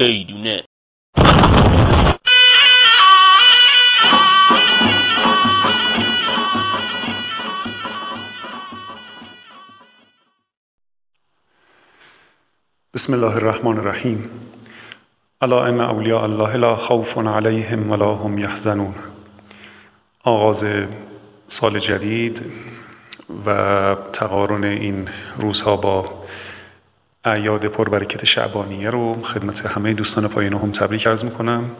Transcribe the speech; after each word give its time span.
ایدونه 0.00 0.64
بسم 12.94 13.14
الله 13.14 13.36
الرحمن 13.36 13.78
الرحیم. 13.78 14.30
الا 15.40 15.66
ان 15.66 15.80
اولیاء 15.80 16.22
الله 16.24 16.56
لا 16.56 16.76
خوف 16.76 17.18
علیهم 17.18 17.90
ولا 17.90 18.14
هم 18.14 18.38
یحزنون. 18.38 18.94
آغاز 20.24 20.64
سال 21.48 21.78
جدید 21.78 22.42
و 23.46 23.96
تقارن 24.12 24.64
این 24.64 25.08
روزها 25.38 25.76
با 25.76 26.17
اعیاد 27.28 27.66
پربرکت 27.66 28.24
شعبانیه 28.24 28.90
رو 28.90 29.22
خدمت 29.22 29.66
همه 29.66 29.94
دوستان 29.94 30.28
پایین 30.28 30.52
هم 30.52 30.72
تبریک 30.72 31.06
عرض 31.06 31.24
می‌کنم 31.24 31.70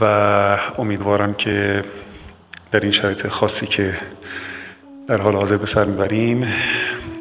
و 0.00 0.04
امیدوارم 0.78 1.34
که 1.34 1.84
در 2.72 2.80
این 2.80 2.90
شرایط 2.90 3.26
خاصی 3.26 3.66
که 3.66 3.94
در 5.08 5.20
حال 5.20 5.34
حاضر 5.34 5.56
به 5.56 5.66
سر 5.66 5.84
می‌بریم 5.84 6.46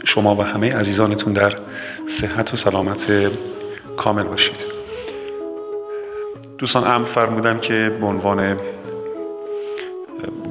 شما 0.04 0.36
و 0.36 0.42
همه 0.44 0.76
عزیزانتون 0.76 1.34
در 1.34 1.58
صحت 2.08 2.54
و 2.54 2.58
سلامت 2.58 3.32
کامل 3.98 4.24
باشید. 4.24 4.66
دوستان 6.58 6.88
ام 6.88 7.06
فرمودن 7.06 7.60
که 7.60 7.98
به 8.00 8.06
عنوان 8.06 8.58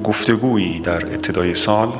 گفتگویی 0.03 0.79
در 0.79 1.05
ابتدای 1.05 1.55
سال 1.55 1.93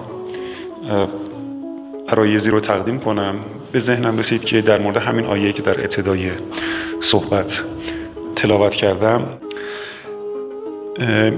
عرایزی 2.13 2.49
رو 2.49 2.59
تقدیم 2.59 2.99
کنم. 2.99 3.35
به 3.72 3.80
ذهنم 3.80 4.17
رسید 4.17 4.45
که 4.45 4.62
در 4.62 4.80
مورد 4.81 4.98
همین 4.98 5.26
آیه 5.26 5.54
که 5.54 5.62
در 5.62 5.82
ابتدای 5.82 6.32
صحبت 7.01 7.63
تلاوت 8.35 8.76
کردم 8.76 9.24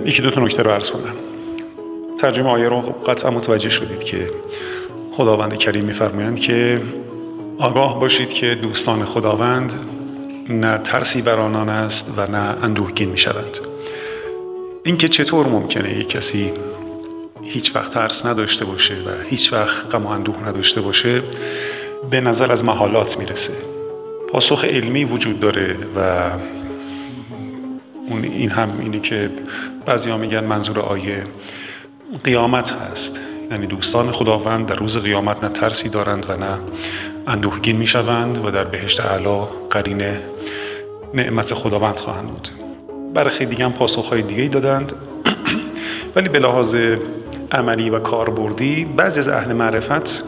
یکی 0.05 0.21
دو 0.21 0.31
تا 0.31 0.41
نکته 0.41 0.63
رو 0.63 0.71
عرض 0.71 0.89
کنم. 0.89 1.13
ترجمه 2.19 2.49
آیه 2.49 2.69
رو 2.69 2.79
قطعا 2.81 3.31
متوجه 3.31 3.69
شدید 3.69 4.03
که 4.03 4.29
خداوند 5.11 5.57
کریم 5.57 5.83
میفرمایند 5.83 6.39
که 6.39 6.81
آگاه 7.59 7.99
باشید 7.99 8.29
که 8.29 8.55
دوستان 8.55 9.05
خداوند 9.05 9.73
نه 10.49 10.77
ترسی 10.77 11.21
بر 11.21 11.35
آنان 11.35 11.69
است 11.69 12.13
و 12.17 12.31
نه 12.31 12.57
اندوهگین 12.63 13.09
می‌شوند. 13.09 13.57
اینکه 14.83 15.07
چطور 15.07 15.47
ممکنه 15.47 15.99
یک 15.99 16.09
کسی 16.09 16.51
هیچ 17.45 17.75
وقت 17.75 17.93
ترس 17.93 18.25
نداشته 18.25 18.65
باشه 18.65 18.93
و 18.93 19.29
هیچ 19.29 19.53
وقت 19.53 19.95
غم 19.95 20.07
اندوه 20.07 20.47
نداشته 20.47 20.81
باشه 20.81 21.21
به 22.09 22.21
نظر 22.21 22.51
از 22.51 22.63
محالات 22.63 23.19
می‌رسه. 23.19 23.53
پاسخ 24.31 24.65
علمی 24.65 25.05
وجود 25.05 25.39
داره 25.39 25.77
و 25.95 26.29
اون 28.09 28.23
این 28.23 28.49
هم 28.49 28.69
اینه 28.79 28.99
که 28.99 29.29
بعضی 29.85 30.09
ها 30.09 30.17
میگن 30.17 30.43
منظور 30.43 30.79
آیه 30.79 31.23
قیامت 32.23 32.71
هست. 32.71 33.19
یعنی 33.51 33.67
دوستان 33.67 34.11
خداوند 34.11 34.67
در 34.67 34.75
روز 34.75 34.97
قیامت 34.97 35.43
نه 35.43 35.49
ترسی 35.49 35.89
دارند 35.89 36.25
و 36.29 36.37
نه 36.37 36.57
اندوهگین 37.27 37.75
می‌شوند 37.75 38.45
و 38.45 38.51
در 38.51 38.63
بهشت 38.63 38.99
اعلا 38.99 39.39
قرین 39.69 40.03
نعمت 41.13 41.53
خداوند 41.53 41.99
خواهند 41.99 42.27
بود. 42.27 42.49
برخی 43.13 43.45
دیگه 43.45 43.65
هم 43.65 43.73
پاسخهای 43.73 44.21
دیگه 44.21 44.47
دادند. 44.47 44.93
ولی 46.15 46.29
به 46.29 46.39
لحاظ 46.39 46.75
عملی 47.55 47.89
و 47.89 47.99
کاربردی 47.99 48.85
بعضی 48.85 49.19
از 49.19 49.27
اهل 49.27 49.53
معرفت 49.53 50.23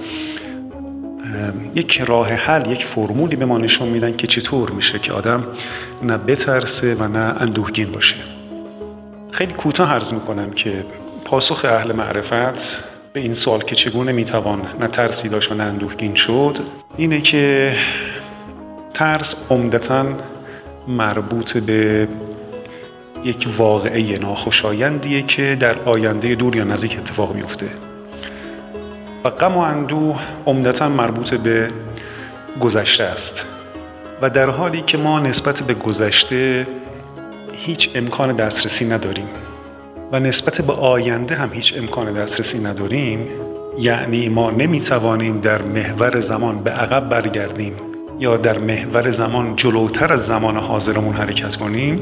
یک 1.76 2.02
راه 2.02 2.30
حل 2.30 2.72
یک 2.72 2.86
فرمولی 2.86 3.36
به 3.36 3.46
ما 3.46 3.58
نشون 3.58 3.88
میدن 3.88 4.16
که 4.16 4.28
چطور 4.28 4.70
میشه 4.72 5.00
که 5.00 5.14
آدم 5.14 5.44
نه 6.04 6.18
بترسه 6.18 6.96
و 6.96 7.08
نه 7.08 7.36
اندوهگین 7.40 7.92
باشه. 7.92 8.16
خیلی 9.32 9.54
کوتاه 9.54 9.94
عرض 9.94 10.14
می‌کنم 10.14 10.52
که 10.52 10.86
پاسخ 11.26 11.66
اهل 11.66 11.92
معرفت 11.92 12.84
به 13.14 13.20
این 13.20 13.34
سوال 13.34 13.62
که 13.62 13.76
چگونه 13.76 14.12
می‌توان 14.12 14.62
نه 14.80 14.88
ترسی 14.88 15.30
داشت 15.30 15.52
و 15.52 15.56
نه 15.56 15.64
اندوهگین 15.64 16.16
شد 16.16 16.58
اینه 16.98 17.22
که 17.22 17.76
ترس 18.94 19.36
عمدتا 19.50 20.06
مربوط 20.88 21.58
به 21.58 22.08
یک 23.24 23.48
واقعه 23.58 24.20
ناخوشایندیه 24.20 25.22
که 25.22 25.58
در 25.60 25.80
آینده 25.80 26.36
دور 26.36 26.56
یا 26.56 26.64
نزدیک 26.64 26.98
اتفاق 26.98 27.36
میفته. 27.36 27.68
و 29.24 29.30
غم 29.30 29.58
و 29.58 29.60
اندوه 29.60 30.20
عمدتا 30.46 30.90
مربوط 30.90 31.34
به 31.34 31.68
گذشته 32.62 33.04
است. 33.04 33.46
و 34.22 34.30
در 34.30 34.50
حالی 34.50 34.82
که 34.82 34.98
ما 34.98 35.20
نسبت 35.20 35.64
به 35.64 35.74
گذشته 35.74 36.68
هیچ 37.54 37.90
امکان 37.96 38.36
دسترسی 38.36 38.86
نداریم 38.86 39.28
و 40.12 40.20
نسبت 40.20 40.62
به 40.62 40.74
آینده 40.74 41.36
هم 41.36 41.54
هیچ 41.54 41.74
امکان 41.78 42.14
دسترسی 42.14 42.60
نداریم 42.60 43.28
یعنی 43.80 44.30
ما 44.30 44.52
نمی‌توانیم 44.52 45.40
در 45.40 45.62
محور 45.62 46.20
زمان 46.20 46.60
به 46.64 46.72
عقب 46.72 47.10
برگردیم 47.10 47.74
یا 48.20 48.38
در 48.38 48.58
محور 48.58 49.12
زمان 49.12 49.56
جلوتر 49.56 50.14
از 50.14 50.26
زمان 50.26 50.58
حاضرمون 50.58 51.16
حرکت 51.16 51.56
کنیم 51.56 52.02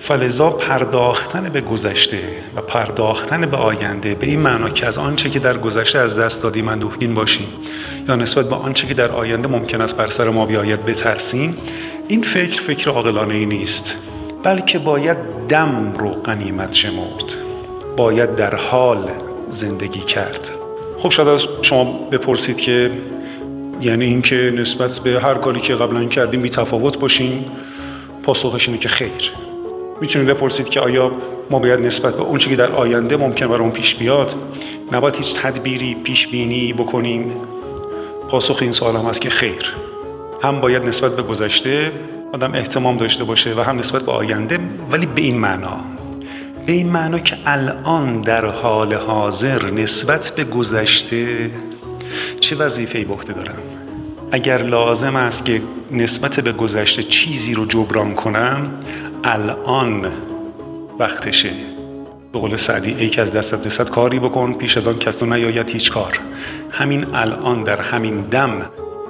فلزا 0.00 0.50
پرداختن 0.50 1.48
به 1.48 1.60
گذشته 1.60 2.18
و 2.56 2.60
پرداختن 2.60 3.40
به 3.40 3.56
آینده 3.56 4.14
به 4.14 4.26
این 4.26 4.40
معنا 4.40 4.70
که 4.70 4.86
از 4.86 4.98
آنچه 4.98 5.30
که 5.30 5.38
در 5.38 5.58
گذشته 5.58 5.98
از 5.98 6.18
دست 6.18 6.42
دادیم 6.42 6.68
اندوهگین 6.68 7.14
باشیم 7.14 7.48
یا 8.08 8.16
نسبت 8.16 8.48
به 8.48 8.54
آنچه 8.54 8.86
که 8.86 8.94
در 8.94 9.10
آینده 9.10 9.48
ممکن 9.48 9.80
است 9.80 9.96
بر 9.96 10.08
سر 10.08 10.28
ما 10.28 10.46
بیاید 10.46 10.84
بترسیم 10.84 11.56
این 12.08 12.22
فکر 12.22 12.62
فکر 12.62 12.90
عاقلانه 12.90 13.34
ای 13.34 13.46
نیست 13.46 13.94
بلکه 14.42 14.78
باید 14.78 15.16
دم 15.48 15.92
رو 15.98 16.10
قنیمت 16.10 16.74
شمرد 16.74 17.34
باید 17.96 18.36
در 18.36 18.54
حال 18.54 19.10
زندگی 19.50 20.00
کرد. 20.00 20.50
خب 20.98 21.08
شاید 21.08 21.28
از 21.28 21.46
شما 21.62 22.08
بپرسید 22.12 22.60
که 22.60 22.90
یعنی 23.80 24.04
اینکه 24.04 24.36
نسبت 24.56 24.98
به 24.98 25.20
هر 25.20 25.34
کاری 25.34 25.60
که 25.60 25.74
قبلا 25.74 26.04
کردیم 26.04 26.42
بی 26.42 26.48
تفاوت 26.48 26.98
باشیم 26.98 27.44
پاسخش 28.22 28.68
اینه 28.68 28.80
که 28.80 28.88
خیر. 28.88 29.47
می‌تونید 30.00 30.28
بپرسید 30.28 30.68
که 30.68 30.80
آیا 30.80 31.12
ما 31.50 31.58
باید 31.58 31.80
نسبت 31.80 32.16
به 32.16 32.22
اون 32.22 32.38
که 32.38 32.56
در 32.56 32.72
آینده 32.72 33.16
ممکن 33.16 33.46
برای 33.46 33.70
پیش 33.70 33.94
بیاد 33.94 34.34
نباید 34.92 35.16
هیچ 35.16 35.34
تدبیری 35.34 35.94
پیش 35.94 36.28
بینی 36.28 36.72
بکنیم؟ 36.72 37.32
پاسخ 38.28 38.58
این 38.60 38.72
سوال 38.72 38.96
هم 38.96 39.06
هست 39.06 39.20
که 39.20 39.30
خیر. 39.30 39.74
هم 40.42 40.60
باید 40.60 40.82
نسبت 40.82 41.16
به 41.16 41.22
گذشته 41.22 41.92
آدم 42.32 42.54
احتمام 42.54 42.96
داشته 42.96 43.24
باشه 43.24 43.54
و 43.54 43.60
هم 43.60 43.78
نسبت 43.78 44.02
به 44.02 44.12
آینده 44.12 44.58
ولی 44.92 45.06
به 45.06 45.22
این 45.22 45.38
معنا. 45.38 45.76
به 46.66 46.72
این 46.72 46.88
معنا 46.88 47.18
که 47.18 47.36
الان 47.46 48.20
در 48.20 48.44
حال 48.44 48.94
حاضر 48.94 49.70
نسبت 49.70 50.32
به 50.36 50.44
گذشته 50.44 51.50
چه 52.40 52.56
وظیفه‌ای 52.56 53.04
به 53.04 53.14
عهده 53.14 53.32
دارم؟ 53.32 53.58
اگر 54.32 54.62
لازم 54.62 55.16
است 55.16 55.44
که 55.44 55.62
نسبت 55.90 56.40
به 56.40 56.52
گذشته 56.52 57.02
چیزی 57.02 57.54
رو 57.54 57.66
جبران 57.66 58.14
کنم 58.14 58.70
الان 59.24 60.12
وقتشه. 60.98 61.50
به 62.32 62.38
قول 62.38 62.56
سعدی 62.56 62.94
ای 62.98 63.08
که 63.08 63.22
از 63.22 63.32
دستت 63.32 63.66
رسد 63.66 63.90
کاری 63.90 64.18
بکن 64.18 64.52
پیش 64.52 64.76
از 64.76 64.88
آن 64.88 64.98
کس 64.98 65.16
تو 65.16 65.26
نیاید 65.26 65.70
هیچ 65.70 65.92
کار. 65.92 66.20
همین 66.70 67.14
الان 67.14 67.62
در 67.62 67.80
همین 67.80 68.20
دم 68.20 68.66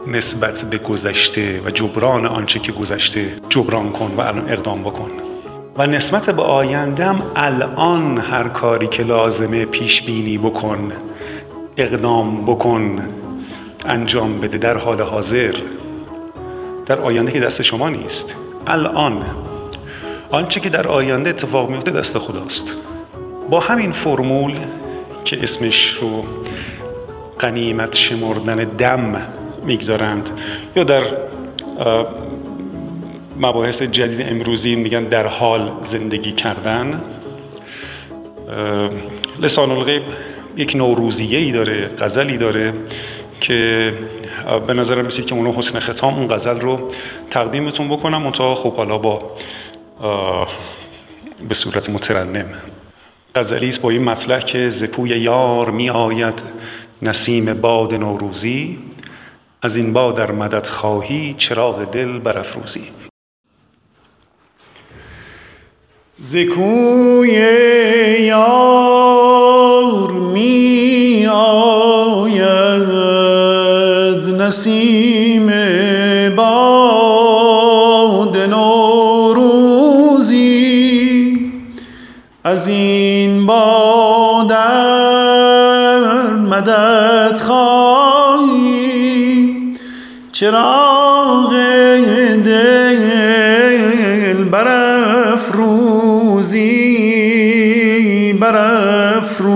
نسبت 0.06 0.64
به 0.70 0.78
گذشته 0.78 1.60
و 1.66 1.70
جبران 1.70 2.26
آنچه 2.26 2.60
که 2.60 2.72
گذشته 2.72 3.32
جبران 3.48 3.92
کن 3.92 4.14
و 4.16 4.20
الان 4.20 4.50
اقدام 4.50 4.82
بکن. 4.82 5.10
و 5.76 5.86
نسبت 5.86 6.30
به 6.30 6.42
آیندم 6.42 7.22
الان 7.36 8.18
هر 8.18 8.48
کاری 8.48 8.86
که 8.86 9.02
لازمه 9.02 9.64
پیش 9.64 10.02
بینی 10.02 10.38
بکن 10.38 10.92
اقدام 11.76 12.44
بکن 12.44 13.02
انجام 13.84 14.40
بده 14.40 14.58
در 14.58 14.76
حال 14.76 15.02
حاضر. 15.02 15.54
در 16.86 16.98
آینده 16.98 17.32
که 17.32 17.40
دست 17.40 17.62
شما 17.62 17.88
نیست. 17.88 18.34
الان 18.66 19.22
آنچه 20.30 20.60
که 20.60 20.68
در 20.68 20.88
آینده 20.88 21.30
اتفاق 21.30 21.70
میفته 21.70 21.90
دست 21.90 22.18
خداست. 22.18 22.74
با 23.50 23.60
همین 23.60 23.92
فرمول 23.92 24.54
که 25.24 25.42
اسمش 25.42 25.88
رو 25.88 26.24
قنیمت 27.38 27.96
شمردن 27.96 28.54
دم 28.54 29.22
می‌گذارند 29.64 30.30
یا 30.76 30.84
در 30.84 31.02
مباحث 33.40 33.82
جدید 33.82 34.28
امروزی 34.28 34.76
میگن 34.76 35.04
در 35.04 35.26
حال 35.26 35.70
زندگی 35.82 36.32
کردن 36.32 37.00
لسان 39.40 39.70
الغیب 39.70 40.02
یک 40.56 40.76
نوروزیه 40.76 41.38
ای 41.38 41.52
داره 41.52 41.90
غزلی 41.98 42.36
داره 42.36 42.72
که 43.40 43.92
به 44.66 44.74
نظرم 44.74 45.04
میسید 45.04 45.26
که 45.26 45.34
اونو 45.34 45.52
حسن 45.52 45.80
ختام 45.80 46.14
اون 46.14 46.26
غزل 46.28 46.60
رو 46.60 46.90
تقدیمتون 47.30 47.88
بکنم. 47.88 48.22
منتها 48.22 48.54
خب 48.54 48.74
حالا 48.74 48.98
با 48.98 49.30
به 51.48 51.54
صورت 51.54 51.90
مترنم. 51.90 52.46
غزلی 53.34 53.68
است 53.68 53.80
با 53.80 53.90
این 53.90 54.04
مطلع 54.04 54.40
که 54.40 54.70
زپوی 54.70 55.10
یار 55.10 55.70
می 55.70 55.90
آید 55.90 56.42
نسیم 57.02 57.54
باد 57.54 57.94
نوروزی 57.94 58.78
از 59.62 59.76
این 59.76 59.92
باد 59.92 60.16
در 60.16 60.30
مدد 60.30 60.66
خواهی 60.66 61.34
چراغ 61.38 61.84
دل 61.84 62.18
برافروزی. 62.18 62.90
زکوی 66.20 67.30
یار 68.20 70.12
می 70.12 71.26
آید 71.30 72.88
نسیم 74.42 75.17
از 82.48 82.68
این 82.68 83.46
بادر 83.46 84.58
مدد 86.32 87.38
خواهی. 87.40 88.78
چراغ 90.32 91.50
دل 92.44 94.34
برافروزی 94.44 95.58
برافروزی. 98.40 99.48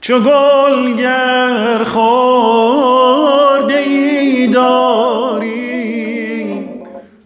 چو 0.00 0.20
گلگر 0.20 1.84
خورده 1.84 3.74
ای 3.74 4.46
داری 4.46 5.58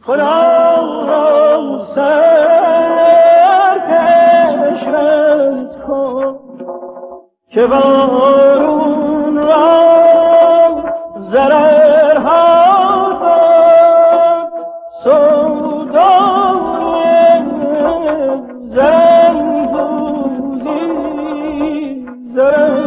خدا 0.03 0.52
را 1.83 1.87
سر 1.87 3.79
کن 5.87 6.39
که 7.49 7.67
بارون 7.67 9.37
را 9.37 10.83
ضررها 11.21 12.43
سودای 15.05 16.63
زرندوزی 18.67 19.63
زرندوزی 22.35 22.82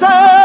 به 0.00 0.35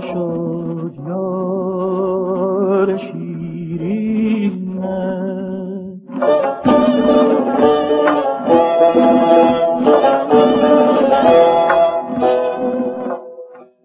شد 0.00 0.94
یار 1.08 2.98
شیرین 2.98 4.60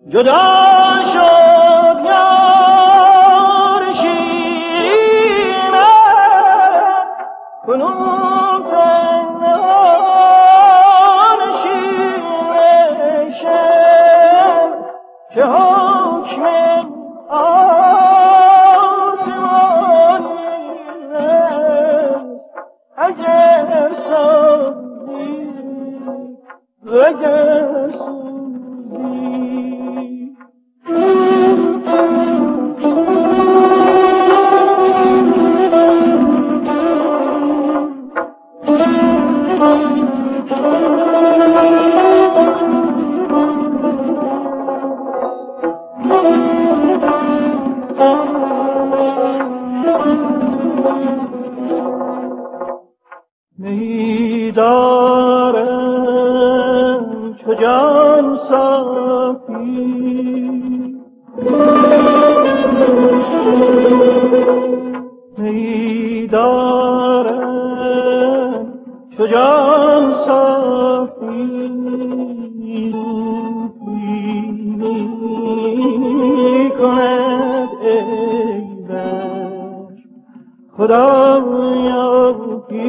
جدا! 0.10 0.65
اگر 27.02 27.75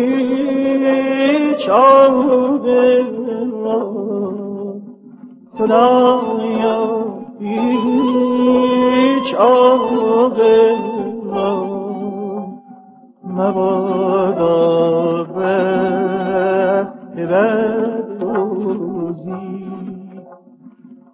پیچ 0.07 1.69
آب 1.69 2.67
را 3.65 3.81
خدایا 5.59 7.05
پیچ 7.39 9.35
آب 9.35 10.39
را 11.31 11.67
مبادا 13.25 15.25
بخت 15.25 17.17
بد 17.17 18.21
روزی 18.21 19.67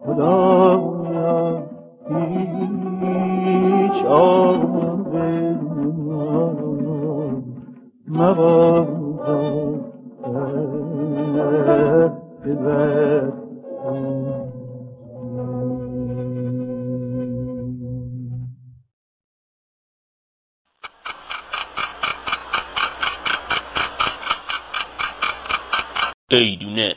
خدایا 0.06 1.62
هیچ 2.08 4.04
آب 4.06 4.72
مبادا 8.08 8.71
ایدونه 26.36 26.94